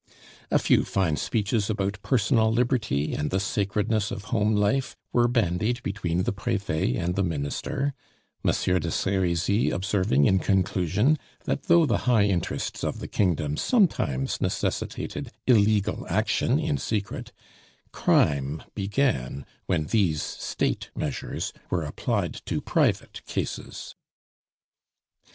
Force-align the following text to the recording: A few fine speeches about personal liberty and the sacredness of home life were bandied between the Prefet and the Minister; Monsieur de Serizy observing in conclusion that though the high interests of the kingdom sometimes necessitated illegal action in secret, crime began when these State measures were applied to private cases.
A 0.49 0.57
few 0.57 0.83
fine 0.83 1.15
speeches 1.15 1.69
about 1.69 2.01
personal 2.01 2.51
liberty 2.51 3.13
and 3.13 3.29
the 3.29 3.39
sacredness 3.39 4.09
of 4.09 4.23
home 4.33 4.55
life 4.55 4.95
were 5.13 5.27
bandied 5.27 5.83
between 5.83 6.23
the 6.23 6.31
Prefet 6.33 6.95
and 6.95 7.13
the 7.15 7.21
Minister; 7.23 7.93
Monsieur 8.43 8.79
de 8.79 8.89
Serizy 8.89 9.69
observing 9.69 10.25
in 10.25 10.39
conclusion 10.39 11.19
that 11.43 11.65
though 11.65 11.85
the 11.85 11.99
high 12.09 12.23
interests 12.23 12.83
of 12.83 12.97
the 12.97 13.07
kingdom 13.07 13.57
sometimes 13.57 14.41
necessitated 14.41 15.31
illegal 15.45 16.07
action 16.09 16.57
in 16.57 16.79
secret, 16.79 17.31
crime 17.91 18.63
began 18.73 19.45
when 19.67 19.85
these 19.85 20.23
State 20.23 20.89
measures 20.95 21.53
were 21.69 21.83
applied 21.83 22.41
to 22.47 22.59
private 22.59 23.21
cases. 23.27 23.93